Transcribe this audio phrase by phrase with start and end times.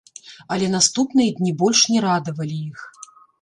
[0.53, 2.79] Але наступныя дні больш не радавалі іх.